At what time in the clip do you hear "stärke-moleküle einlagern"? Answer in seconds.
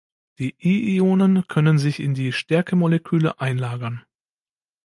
2.33-4.03